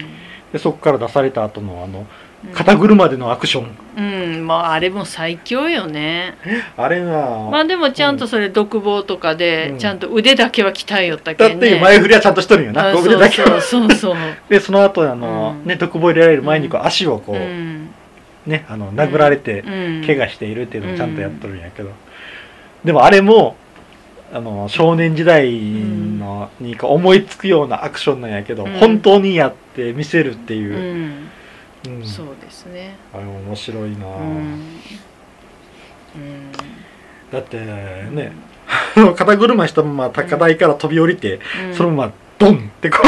[0.54, 2.08] でそこから出された後のあのうん
[2.54, 4.02] 肩車でのアクション、う
[4.40, 4.48] ん。
[4.48, 6.36] まああれも最強よね。
[6.76, 7.12] あれな
[7.52, 9.38] まあでもちゃんとそれ独房とかうん。
[9.38, 11.68] でちゃんと腕だけは鍛えよっただけんね。
[11.68, 13.62] って前振りはちゃんとしとるんよな腕だけは。
[13.62, 14.16] そうそう
[14.50, 15.68] でその後あの、うん。
[15.68, 17.90] ね独房入れられる前にこう足をこう、うん。
[18.48, 19.70] ねあの殴られてう
[20.02, 20.04] ん。
[20.06, 21.92] 怪我しているっていうのをちゃんとやっとるんやけど、
[22.84, 23.56] でもあれも
[24.34, 28.72] あの少年時代のに思いつくようなアクションなんやけど、うん。
[28.80, 31.30] 本当にやって見せるってういう、ん
[31.88, 32.06] うん。
[32.06, 32.96] そうですね。
[33.14, 34.62] あれ面白いな、うん。
[37.32, 38.34] だってね
[39.16, 41.76] 肩車したまま高台から飛び降りて、うん。
[41.76, 43.08] そのままドンってこう、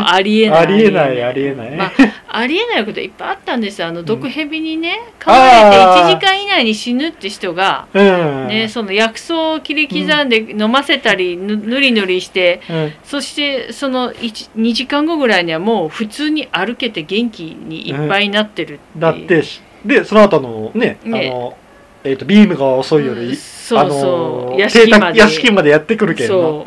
[0.00, 0.58] うんありえない。
[0.60, 1.92] ありえないありえない、まあ
[2.28, 3.88] ありえないこといっぱいあったんですよ。
[3.88, 8.48] あの毒蛇にね噛あまれてー1時間以内に死ぬって人が、うん。
[8.48, 12.92] ね、その薬草を切り刻んで飲ませたりぬぬりぬりしてうん。
[13.04, 21.30] そしてその1 2時間後ぐらいにはもう普通に歩けて元気にいっぱいになってるってだってしでその後のねね。
[21.30, 21.56] あの、
[22.04, 25.12] えー、とビームが遅いより、うんそうそう、屋敷まで。
[25.12, 26.64] 邸宅屋敷までやってくるけど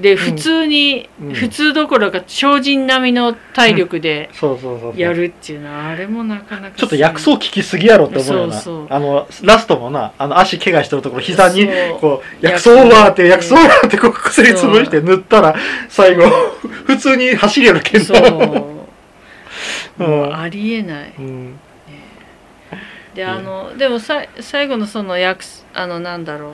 [0.00, 1.34] で普通に、うん。
[1.34, 4.30] 普通どころか超人並みの体力で
[4.96, 8.62] やるっていうのはあれもなかなかちょっと薬草効きすぎやろって思うよな。
[8.88, 11.68] あのラストもなあの足怪我してるところ膝に
[12.00, 13.56] こう薬草はって薬草。
[13.56, 15.54] はってこう薬潰して塗ったら
[15.88, 16.24] 最後
[16.86, 18.20] 普通に走りやるけんそう。
[18.20, 18.30] な
[19.98, 21.12] もうありえない。
[21.18, 21.58] うん。
[23.14, 26.52] でうんあのでもさ最後のその薬あのなんだろう。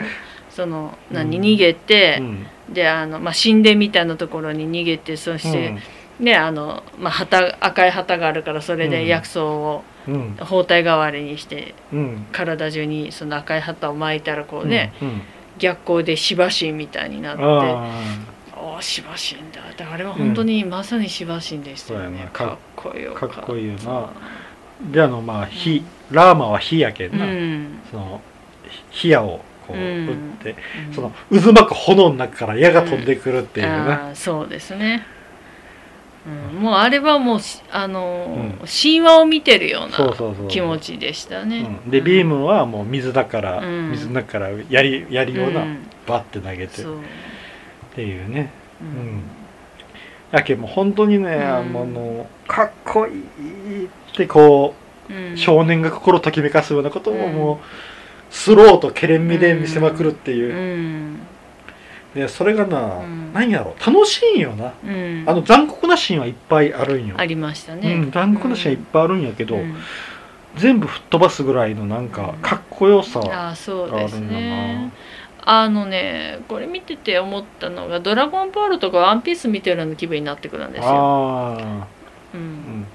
[0.51, 1.43] その何、うん。
[1.43, 5.77] 逃げてう、んであの、まあ、神殿みたいなところに逃げてそして、
[6.19, 10.37] ねあの、まあ、旗赤い旗があるからそれで薬草をうん。
[10.37, 12.27] 包帯代わりにしてうん。
[12.31, 15.23] 体中にその赤い旗を巻いたらこうね、うん。
[15.59, 17.91] 逆光でシバ神みたいになってあ
[18.55, 18.79] あ。
[18.79, 19.63] あシバ神だ。
[19.71, 24.11] ってあれは本当にまさにシバ神でしたよね、かっこよかっこいいよな。
[24.91, 27.81] であのまあ火ラーマは火やけんな、うん。
[27.91, 28.21] その
[28.91, 30.09] 火矢をこううん。
[30.09, 30.57] 撃って、
[30.95, 35.07] その渦巻く炎の中から矢が飛んでくるっていうね、あーそうですね、
[36.55, 41.91] うん、もうあれはもうしあの神話を見てるような気持ちでしたね、うん。
[41.91, 43.91] でビームはもう水だから、うん。
[43.91, 45.79] 水の中から槍槍をな、うん。
[46.07, 46.83] バッて投げて。
[46.83, 46.87] っ
[47.95, 48.51] ていうね。
[48.81, 49.23] ううん。
[50.33, 51.57] やけんもう本当にね、ん。
[51.57, 54.75] あのかっこいいってこ
[55.09, 55.33] うん。
[55.35, 57.35] う少年が心ときめかすようなことをうん。
[57.35, 57.59] もう
[58.37, 60.35] スローとケレン味で見せまくるってう。
[60.35, 61.21] いう、ん。
[62.17, 63.33] でそれがな、うん。
[63.33, 63.77] 何やろ？
[63.85, 65.25] 楽しいんよな、うん。
[65.27, 69.77] あの残酷なシーンはいっぱいあるんよ、ありましたうねん、残酷なシーンはいっぱいあるんやけど、うん。
[70.57, 72.43] 全部吹っ飛ばすぐらいのなんかうん。
[72.43, 74.75] かっこよさああそうですがあるんだね。
[74.87, 74.91] な
[75.47, 80.89] あのねこれ見てて思ったのが「ドラゴンボール」とか「ワンピース見てるような気分になってくるんですよ。
[80.89, 81.87] ああ
[82.35, 82.87] う、うんん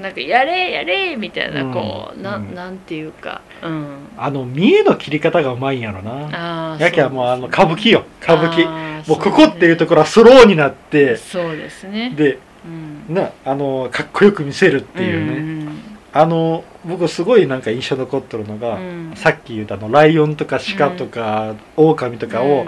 [0.00, 2.54] なんか「やれやれ!」みたいなこう、なうん。
[2.54, 6.76] なんていうか、うん、あの見栄の切り方がうまいんやろな。
[6.78, 8.04] やけはもうあの歌舞伎よ。
[8.22, 8.66] 歌舞伎。
[8.66, 11.16] 伎もうここっていうところはスローになって。
[11.16, 12.12] そうですね。
[12.16, 15.68] でうん、なあのかっこよく見せるっていうね、ん
[16.12, 19.12] あの僕すごいなんか印象残ってるのが、うん。
[19.14, 22.66] さっき言ったあのライオンとか鹿とか、狼とかを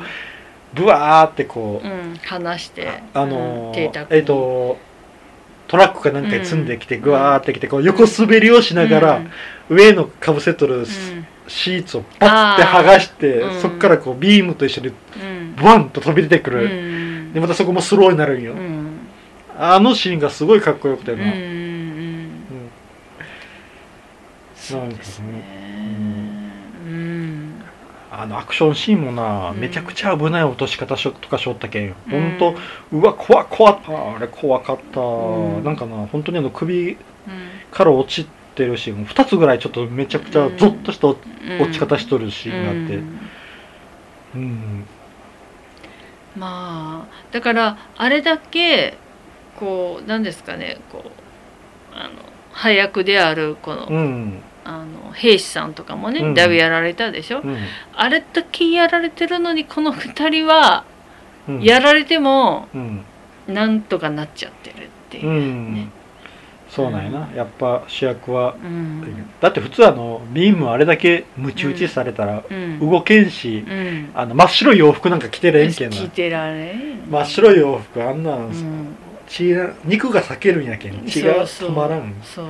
[0.74, 3.80] ブワーってこう、うん、うん話してあのうん。
[3.80, 4.78] えっ、と
[5.68, 7.02] トラックかなんかに積んできて、うん。
[7.02, 9.16] グワーってきてこう横滑りをしながら、
[9.70, 9.76] うん。
[9.76, 10.86] 上のかぶせとるうん
[11.46, 13.60] シーツをパッて剥がして、うん。
[13.60, 14.92] そっからこうビームと一緒にう
[15.24, 15.54] ん。
[15.54, 17.32] ブワンと飛び出てくうる、ん。
[17.32, 18.98] でまたそこもスローになるんよ、うん。
[19.56, 22.40] あのシーンがすごいかっこよくてな、うんうんうん。
[24.56, 25.62] そうですね。
[25.62, 25.67] うん
[28.20, 29.58] あのアクションシーンもな、うん。
[29.58, 32.36] めちゃくちゃ危ない落とし方しょとかしょったけん、ほん。
[32.36, 32.54] うと
[32.92, 35.64] うわ怖っ怖っああれ怖かった、うん。
[35.64, 36.98] なんかな本当にあの首うん
[37.70, 42.96] から落ちてるシーン2つぐらいちょっとめちゃくちゃゾッとした落うんち方しとるシーンがあって。
[42.96, 43.20] うん。
[44.34, 44.86] うん。
[46.36, 48.96] まあだからあれだけ
[49.58, 51.10] こうなんですかねこう
[51.94, 52.10] あの
[52.52, 56.34] 配役であるこの,、うんあの兵士さんとかもね、うん。
[56.34, 57.56] だいぶやられたでしょ、うん。
[57.96, 60.84] あれだけやられてるのにこの2人は
[61.48, 61.62] うん。
[61.62, 63.04] やられてもうん。
[63.46, 65.88] なんとかなっちゃってるっていうう、ん、ね
[66.68, 67.30] そうなんやな。
[67.34, 69.26] やっぱ主役は、うん。
[69.40, 72.78] だって普通あのビームあれだけムチ打ちされたらうん。
[72.78, 74.10] 動けんし、うん。
[74.14, 75.96] あの真っ白い洋服なんか着てれんけんな。
[75.96, 77.10] 聞いてられん。
[77.10, 78.96] 真っ白い洋服あんなん、うん。
[79.26, 82.14] 血が肉が裂けるんやけん血が止まらん。
[82.22, 82.46] そう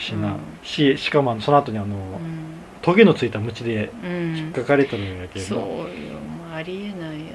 [0.00, 0.38] しな、うん。
[0.62, 2.20] ししかもその後にあの、
[2.82, 5.64] トゲのついた鞭でうん、うん引っかかれとるんやけど、そうよ。
[5.64, 7.32] もうありえないよね、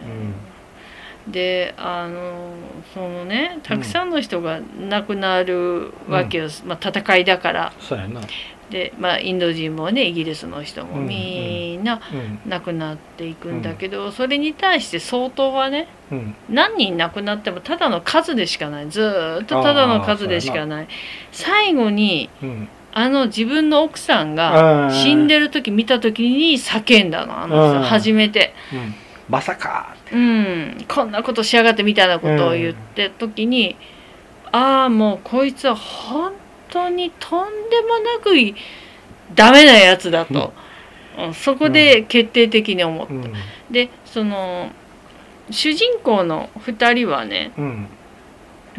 [1.28, 2.54] であの
[2.94, 7.74] そのねたくさんの人が亡くなるわけよ、まあ、戦いだから。
[7.80, 8.22] そうやな、
[8.70, 12.50] で、まあ、インド人もねイギリスの人もうんみんなうん。
[12.50, 16.36] 亡くなっていくんだけど、それに対して総統はねうん。
[16.50, 18.90] 何人亡くなってもただの数でしかない。
[18.90, 20.88] ずーっとただの数でしかない。
[21.32, 27.42] 最後にうん、あの自分の奥さんが死んでる時見た時に叫んだの。
[27.42, 27.84] あの人うん。
[27.84, 28.54] 初めて。
[28.74, 28.96] うん、
[29.30, 33.76] まさかうん、こんなことしやがってみたいなことを言って時に、
[34.52, 36.32] ああもうこいつは本
[36.76, 38.54] 当にとんでもなくい
[39.34, 40.54] ダメなやつだと、
[41.18, 41.34] うん。
[41.34, 43.14] そこで決定的に思った。
[43.14, 43.34] うん。
[43.72, 44.70] でその
[45.50, 47.88] 主人公の2人はねうん。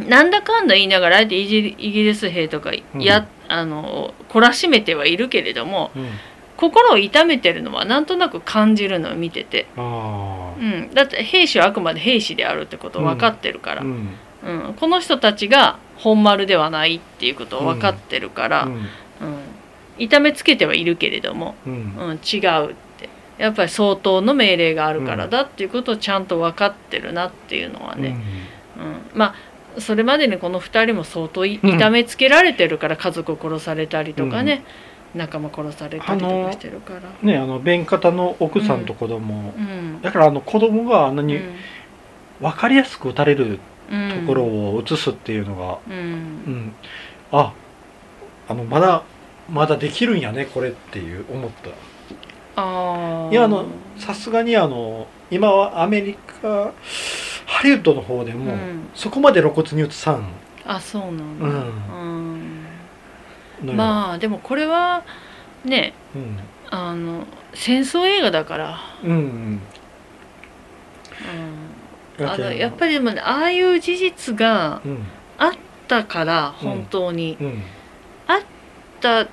[0.08, 6.10] なんだかんだ言いながらあえてイギリス兵とかや、あの懲らしめてはいるけれどもうん。
[6.58, 9.66] 心を痛めてるのはなんとなく感じるのを見てて。
[9.76, 14.74] あうん、だって兵士はあくまで兵士であるってことを分かってるから、あううんん。
[14.74, 18.72] この人たちが本丸ではないっていうことを分かってるから、うん。
[18.74, 18.82] うん。
[19.98, 21.72] 痛めつけてはいるけれども、うん。
[21.72, 23.08] うん、違うって。
[23.38, 28.16] やっぱり相当の命令があるからだっていうことをちゃんと分かってるなっていうのはね、
[28.76, 29.18] うん。
[29.18, 29.34] ま
[29.76, 34.64] あそれまでにこの2人も相当痛めつけられてるから家族を殺されたりとかね、
[35.14, 37.00] 仲間殺されたりとかしてるから。
[37.22, 40.00] ねあの弁方の奥さんと子供、うん。
[40.00, 41.54] だからあの子供があんなにうん。
[42.40, 46.68] 分かりやすく打たれるうんところを映すっていうのが、ううん。
[46.68, 46.74] ん
[47.32, 47.52] あ
[48.48, 49.02] あのまだ
[49.50, 51.70] まだできるんやねこれっていう思った。
[52.62, 53.32] あー。
[53.32, 53.66] いやあの
[53.98, 56.72] さすがにあの今はアメリカ
[57.46, 58.88] ハリウッドの方でも、うん。
[58.94, 60.28] そこまで露骨に映さん。
[60.64, 61.50] あそうなんだ、う
[63.72, 63.76] ん。
[63.76, 65.04] まあでもこれは
[65.64, 66.38] ねうん。
[66.70, 69.16] あの戦争映画だから、うんうん。
[69.16, 69.60] うん、
[72.20, 75.06] あのやっりぱりでもねああいう事実がうん
[75.38, 75.52] あっ
[75.86, 77.62] たから本当に、うん。
[78.26, 78.40] あっ
[79.00, 79.28] た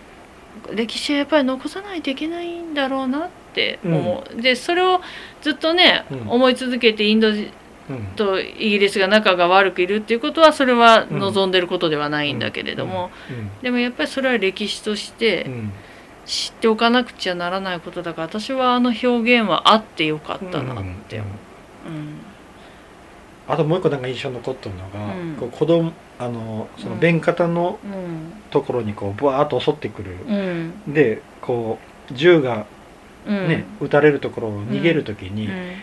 [0.72, 5.02] 歴史はやっぱり残さないといけないんだろうなって思う、でそれを
[5.42, 6.30] ずっとね、うん。
[6.30, 7.32] 思い続けてインド
[8.16, 13.12] とイギリスが仲が悪くいるっていうことはそれは望んでることではないんだけれども、
[13.62, 15.54] でもやっぱりそれは歴史としてうん。
[15.54, 15.74] うん
[16.26, 19.08] 知っておかなくちゃならないことだから私はあの表
[19.42, 21.90] 現はあってよかったなって思う。
[21.90, 22.33] うん
[23.48, 25.36] あともう一個なんか印象に残ってるのが、うん。
[25.36, 27.00] こう子供あのそのうん。
[27.00, 28.34] 弁方のうん。
[28.52, 30.94] ところにこうブワーッと襲ってくる、うん。
[30.94, 31.80] でこ
[32.12, 32.66] 銃が
[33.26, 33.48] うん。
[33.48, 35.74] ね、撃たれるところを逃げる時に、うん。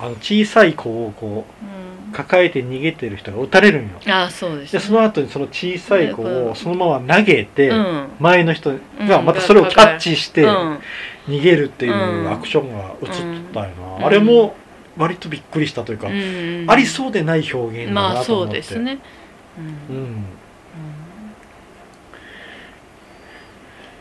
[0.00, 4.00] あの小さい子をこう抱えて逃げてる人が撃たれるんよ。
[4.06, 8.08] ああそうですでその後にその小さい子をそのまま投げて、うん。
[8.20, 10.78] 前の人がまたそれをキャッチしてうん。
[11.28, 12.32] 逃げるっていううん。
[12.32, 14.04] アクションが映ったんよな、うん。
[14.06, 14.54] あれも
[14.98, 18.98] 割とびっくりしたというか、うんありそうでない表現だまあそなと思って、うですね。
[19.88, 19.96] うん。
[19.96, 20.14] うん。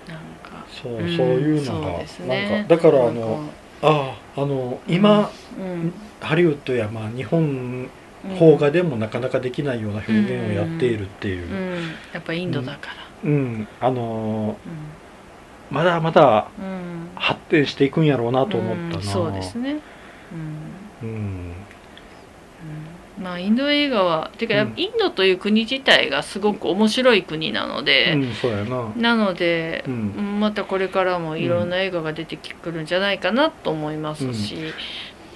[0.07, 0.65] なんか。
[0.69, 1.87] そう、うんそういうのが
[2.25, 2.49] ね。
[2.59, 3.43] なんかだからあの
[3.81, 3.87] か。
[3.89, 5.93] あああの今、うん。
[6.19, 7.89] ハリウッドやまあ日本うん
[8.39, 11.47] 邦画でもなかなかできないような表現をやっているっていう。
[11.47, 11.91] う、ん。
[12.11, 12.95] やっぱインドだから。
[13.23, 13.67] うん。
[13.79, 14.57] あの
[15.71, 17.09] うまだまだんうん。
[17.15, 19.03] 発展していくんやろうなと思ったな、うん。
[19.03, 19.73] そうですね。
[20.31, 21.09] うんうん。
[21.09, 21.53] うん
[23.23, 24.73] まあインド映画はてかうん。
[24.77, 28.93] インドという国自体がすごく面白い国なのうで、ん、そうやな。
[28.95, 30.13] なのでう、ん。
[30.17, 34.73] うんまたこれからもいろんな映画が出てくるんじゃないかなと思いますし、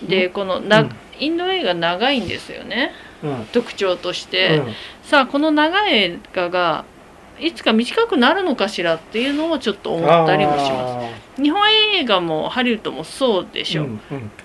[0.08, 0.90] でこのな、うん。
[1.20, 2.92] インド映画長いんですよね。
[3.24, 3.46] うん。
[3.52, 4.74] 特徴として、うん。
[5.04, 6.86] さあこの長い映画が
[7.42, 11.02] いつか短くなるのかしらっていうのをちょっと思ったりもしま
[11.38, 11.42] す。
[11.42, 11.62] 日本
[11.96, 13.86] 映画もハリウッドもそうでしょ、う。
[13.88, 14.00] ん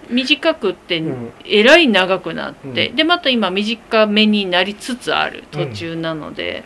[0.08, 1.32] 短くってうん。
[1.44, 2.96] えらい長くなって、うん。
[2.96, 6.64] でまた今短めになりつつある途中なので、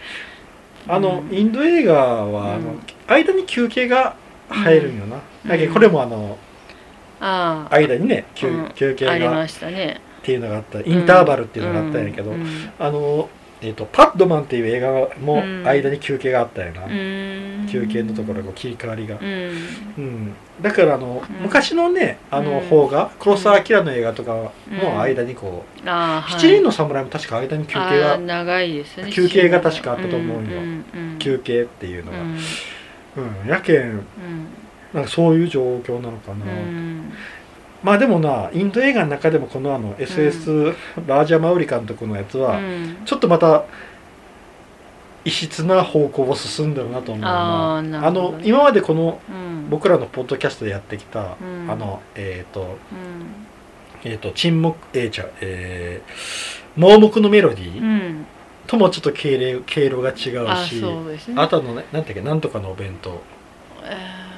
[0.86, 1.36] あの、うん。
[1.36, 2.80] インド映画は、あのうん。
[3.08, 4.14] 間に休憩が
[4.48, 6.38] 入るんよな、だけどこれもあの
[7.20, 9.12] ああ間にね休,、憩が。
[9.12, 10.00] っありましたね。
[10.22, 10.80] ていうのがあった。
[10.80, 12.46] インターバルっていうのがあったんやけど、うん。
[12.78, 13.28] あの、
[13.62, 15.66] えーと「パッドマン」っていう映画もうん。
[15.66, 17.66] 間に休憩があったよな、うん。
[17.70, 19.27] 休憩のところが切り替わりが、うん。
[19.99, 20.33] うん。
[20.62, 21.42] だからあの、うん。
[21.42, 22.68] 昔のねあのうん。
[22.68, 24.53] 邦画黒澤明の映画とかも
[25.01, 29.12] 間にこう七人の侍も確か間に休憩あがあ長いですね。
[29.12, 30.61] 休憩が確かあったと思うよ。
[31.18, 32.38] 休憩っていうのが、うん。
[33.42, 33.49] うん。
[33.49, 34.03] やけんうん。
[34.94, 37.12] なんかそういう状況なのかな、うん
[37.82, 40.74] まあでもなインド映画の中でもこのあの SS、
[41.06, 42.98] ラージャ・マウリ監督のやつは、うん。
[43.04, 43.64] ちょっとまた
[45.24, 47.82] 異質な方向を進んでるなと思うな。
[47.82, 48.10] ね。
[48.10, 49.70] の今までこのうん。
[49.70, 51.70] 僕らのポッドキャストでやってきた、うん。
[51.70, 54.08] あのえっ、とうん。
[54.10, 58.26] えっ、と沈黙えー、ちゃうえー盲目のメロディー、うん。
[58.66, 61.18] ともちょっと経路経路が違あうしそうね。
[61.36, 63.22] あとあのねなんだっけなんとかのお弁当。
[63.84, 64.29] えー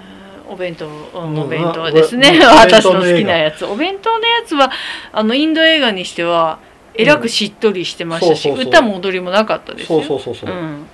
[0.52, 2.42] お弁当、お弁当ですね、うん。
[2.44, 3.64] 私の好きなやつ。
[3.64, 4.70] お弁当のやつは
[5.12, 6.58] あのインド映画にしては
[6.94, 10.86] えらくしっとりしてましたし、歌も踊りもなかったですそようそうそうそう、うん。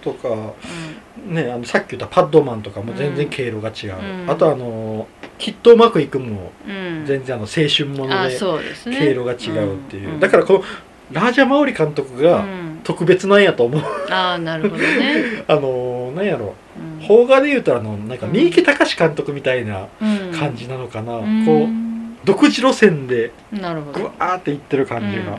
[0.00, 1.34] とかうん。
[1.34, 4.30] ねあのさっき言ったパッドマンとかも全然経路が違う、うん。
[4.30, 5.06] あとあの
[5.38, 7.04] きっとうまくいくもうん。
[7.04, 10.20] 全然あの青春ものあで経路が違うっていう、ん。
[10.20, 10.64] だからこの
[11.12, 12.80] ラージャ・マウリ監督うがん。
[12.86, 16.46] 特別なんやと思う、ああなるほどね、 あのなんやろ。
[16.46, 17.06] うん。
[17.06, 20.32] 邦画で言うとあのなんか三池隆監督みたいなうん。
[20.38, 21.44] 感じなのかな、うん。
[21.44, 25.38] こう独自路線でグワーっていってる感じが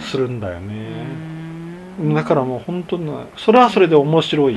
[0.00, 2.14] するんだようね、ん。
[2.14, 4.54] だからもう本当なそれはそれで面白い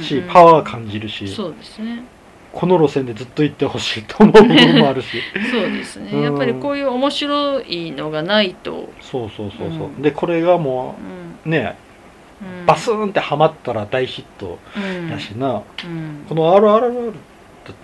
[0.00, 2.04] し、うんパワー感じるしそうですね。
[2.52, 5.08] この路線でずっと行ってほしいと思う部分もあるし。
[5.50, 10.02] そうですね、うんやっぱりこういう面白いのがないと、そうそうそうそう、うん。
[10.02, 10.94] でこれがも
[11.44, 11.58] うんうん
[12.66, 15.10] バスーンってハマったら大ヒットうん。
[15.10, 16.26] だしな、うん。
[16.28, 17.12] この RRR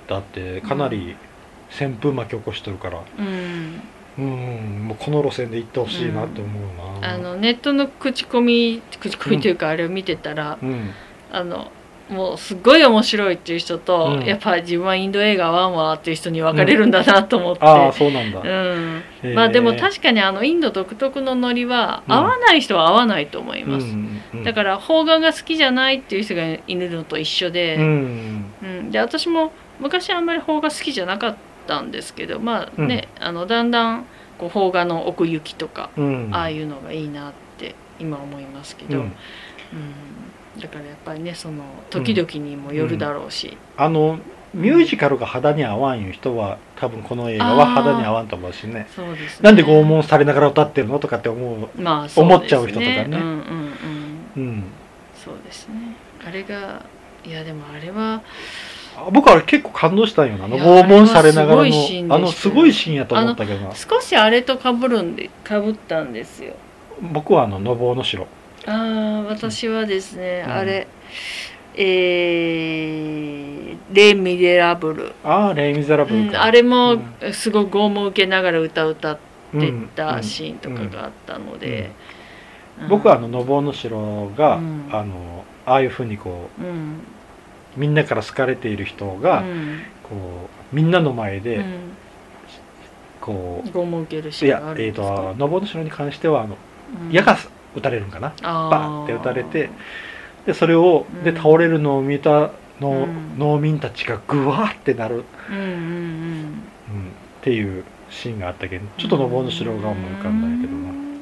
[0.08, 1.16] だってかなり
[1.70, 3.02] 旋風巻き起こしてるから。
[3.18, 3.80] うん。
[4.18, 10.90] うんもうこの路線で行ってほしいなって思うな、あのネットの口コミ口コミというかあれを見てたら、うん。
[11.32, 11.70] あの
[12.10, 14.24] もうすっごい面白いっていう人と、うん。
[14.24, 19.02] やっぱ自分はインド映画ワンワーっていう人に分かれるんだなと思って、ああそうなんだ、うん。
[19.22, 34.06] へえまあでも確かにあのインド独特のノリはうん合わない人は合わないと思いうんます、うんだから邦画が好きじゃないっていう人がいるのと一緒で、うんうん、で私も昔あんまり邦画好きじゃなかったんですけどまあね、あのだんだん
[34.38, 36.30] こう邦画の奥行きとか、うん。
[36.32, 39.04] ああいうのがいいなって今思いますけど、うん。
[39.04, 39.12] うん
[40.60, 44.18] だからやっぱりねその時々にもよるだろうし、あの
[44.52, 48.88] ミュージカルが肌に合わんいう人は多分この映画は肌に合わんと思うしね。
[48.94, 49.44] そうですね。
[49.44, 52.12] なんで拷問されながら歌ってるのとかって思うまあね。
[52.16, 53.04] 思っちゃう人とかね。
[53.04, 53.42] うんうんうん。
[54.36, 54.64] うん。
[55.14, 55.96] そうですね。
[56.26, 56.84] あれが
[57.24, 58.22] いやでもあれは
[59.12, 60.46] 僕は結構感動したんよな。
[60.46, 63.74] あの拷問されながらのあのすごいシーンやと思ったけどな。
[63.74, 66.54] 少しあれと被るんで被ったんですよ。
[67.00, 68.26] 僕はあの「のぼうの城
[68.66, 70.52] ああ私はですね、うん。
[70.52, 70.86] あれ
[71.74, 77.00] えー「レ・ミゼラブル」」ああレイ・ミゼラブうん、ルか、あれもう
[77.32, 79.18] すごく拷問受けながら歌歌っ
[79.52, 81.90] てうんたシーンとかがあったので、
[82.82, 82.88] うん。
[82.88, 84.88] 僕はあの「のぼうの城が」うん。
[84.92, 86.66] あのああいうふうにこうん。
[86.66, 86.70] う
[87.76, 89.80] みんなから好かれている人が、うん。
[90.02, 91.64] こうみんなの前で、うん。
[93.20, 95.06] こ拷問受けるういシーンがやあるんですか？
[95.06, 96.56] と「のぼの城」に関してはあの
[97.06, 97.12] うん。
[97.12, 97.36] 矢が
[97.76, 99.70] 撃たれるんかな、バンって撃たれて
[100.46, 101.36] でそれをでうん。
[101.36, 102.50] 倒れるのを見た
[102.80, 103.38] の、うん。
[103.38, 105.68] 農民たちがグワーってなる、うんうんうん。
[105.68, 105.80] うん。
[105.80, 110.88] っていうシーンがあったけどちょっとのぼの城が思い浮かんだんやけどな。
[110.90, 111.20] うん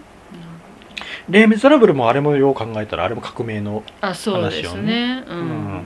[1.29, 5.23] 「レイ・ミゼラブル」もあれもよう考えたらあれも革命のあそうですね。
[5.29, 5.41] ううん。
[5.75, 5.85] ん。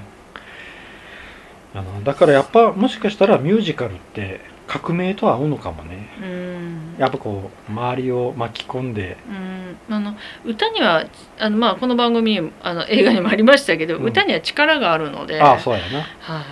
[1.74, 6.08] あのだからやっぱもしかしたらミュージカルって革命とは合うのかもね。
[6.22, 9.16] うんやっぱこう周りを巻き込んで。
[9.28, 9.94] うん。
[9.96, 11.05] あの歌には
[11.36, 14.05] あの、まあ、この番組あの映画にもありましたけど、うん。
[14.05, 15.42] 歌には力があるので。
[15.42, 16.03] ああそうやな。
[16.20, 16.44] はい。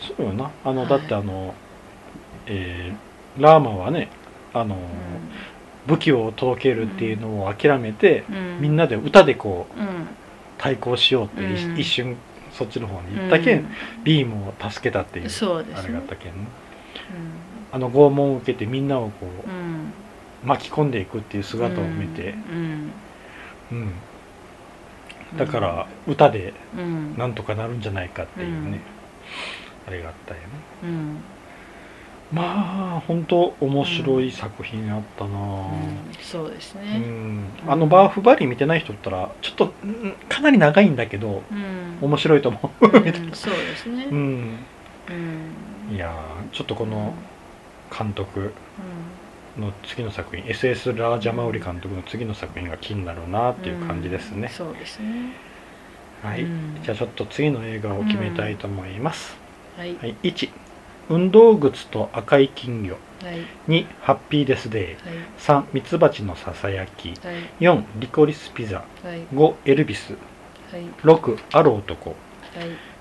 [0.00, 0.50] そうよな。
[0.64, 0.88] あの、はい。
[0.88, 1.54] だってあの
[2.46, 4.10] えーラーマはね
[4.52, 4.76] あの、
[5.86, 8.60] 武器を届けるっていうのを諦めて、うん。
[8.60, 10.08] みんなで歌でこううん。
[10.58, 12.16] 対抗しようって一,、瞬
[12.52, 13.68] そっちの方に行ったけん、うん。
[14.02, 16.48] ビームを助けたっていうあれがあったけんね
[17.74, 19.56] あの拷問を受けてみんなをこう、うん。
[19.56, 19.92] うん
[20.44, 22.92] 巻き込んでいくっていう姿を見て、うん。
[23.72, 23.92] うん。
[25.38, 27.16] だから歌でうん。
[27.16, 28.80] なんとかなるんじゃないかっていうね、うん。
[29.88, 30.46] あれがあったよね。
[30.82, 31.16] うん。
[32.30, 35.66] まあ本当面白い作品あったな
[36.20, 41.98] そうですうねん、あのバーフバリー見てない人だったらちょっとうんかなり長いんだけどうん。
[42.02, 42.92] 面白いと思う、うん。
[43.32, 44.08] そうですね。
[44.10, 44.58] うん、
[45.88, 45.94] うん。
[45.94, 47.14] いやーちょっとこの
[47.96, 48.52] 監督
[49.58, 55.32] の次の作品 SS ラージャマウリ監督の次の作品が気になるなっていう感じですね、そうですね。
[56.22, 56.80] はい、うん。
[56.82, 59.36] じゃあちょっと次の映画を決めたいと思います、
[59.76, 59.96] はい。
[59.96, 60.50] はい、1
[61.10, 62.94] 運動靴と赤い金魚。
[63.22, 63.38] はい。
[63.68, 65.08] 2ハッピーデスデー。
[65.08, 65.18] はい。
[65.38, 67.10] 3ミツバチのささやき。
[67.10, 67.16] はい。
[67.60, 68.84] 4リコリスピザ。
[69.02, 69.20] はい。
[69.34, 70.14] 5エルビス。
[70.72, 70.84] はい。
[71.02, 72.10] 6ある男。
[72.10, 72.18] はい。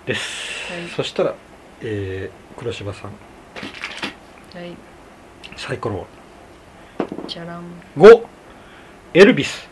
[0.06, 0.88] です、はい。
[0.90, 1.36] そしたら、
[1.82, 3.12] えー黒柴さん
[4.54, 4.76] はい。
[5.58, 6.06] サイコロ。
[7.28, 7.64] じゃらん。
[7.98, 8.24] 5
[9.16, 9.68] エルビス。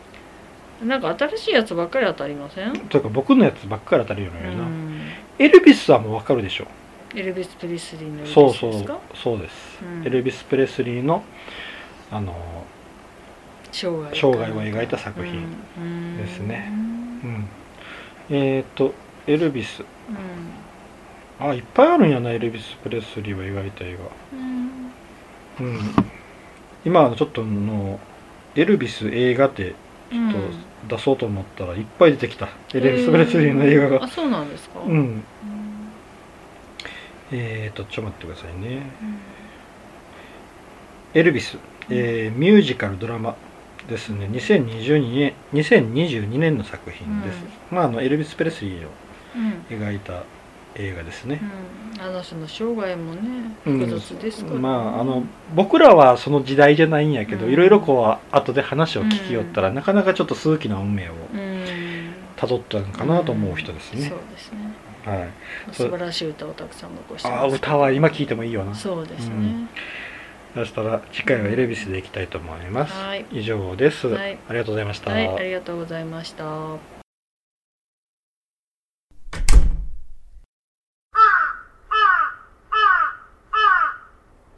[0.84, 2.74] なんか新しいやつばっかり当たりません？
[2.90, 4.68] というか僕のやつばっかり当たるよううな
[5.38, 6.68] エルビスはもうわかるでしょ。
[7.14, 10.08] エルビス・プリスリーのエルビスそうそうですかそうです、うん。
[10.08, 11.24] エルビス・プレスリーの
[12.10, 12.34] あの
[13.72, 15.46] 生涯生涯を描いた作品
[15.78, 16.72] うんですね。
[17.24, 17.48] うん。
[18.30, 18.36] うん。
[18.36, 18.94] えっ、と
[19.28, 19.84] エルビス。
[21.40, 21.48] うん。
[21.48, 24.00] あいっぱいあるんやなエルビス・プレスリーを描いた映うん。
[24.00, 24.71] 画
[25.60, 25.80] うん。
[26.86, 28.00] 今ちょっとの
[28.56, 29.76] エルビス映画って
[30.12, 30.32] ちょっ
[30.88, 34.04] と出そうと思ったらいっぱい出てきた、エルビス・プレスリーの映画が。
[34.04, 34.80] あそうなんですか？
[34.80, 34.92] うん。
[34.92, 35.24] うん
[37.34, 38.82] えっ、とちょっと待ってくださいね。
[41.14, 41.58] エルビス、
[41.90, 43.36] えーミュージカルドラマ
[43.88, 44.28] ですね。
[44.32, 47.38] 2022年2022年の作品です、
[47.72, 48.90] まああのエルビス・プレスリーを
[49.36, 49.78] うん。
[49.80, 50.24] 描いた
[50.76, 51.42] 映画ですね、
[51.98, 52.02] うん。
[52.02, 53.22] あの人の生涯もね
[53.66, 53.80] うん。
[53.80, 54.62] 複雑ですからね。
[54.62, 55.24] まああの
[55.56, 57.54] 僕らはその時代じゃないんやけど、うん。
[57.54, 61.66] いろいろこう後で話を聞きよったら、なかなかちょっと数奇な運命をうん。
[62.36, 64.10] たどったんかなと思う人ですね。
[64.10, 64.58] そう、ですね。
[65.06, 65.30] はい。
[65.74, 68.74] 素晴らしい歌をたくさん残してああ歌は今聞いてもいいよな。
[68.74, 69.70] そうですね、うん。
[70.56, 73.26] そしたら次回はエルビスでいきたいと思います、はい。
[73.32, 74.38] 以上です、はい。
[74.48, 77.01] ありがとうございました、はいありがとうございました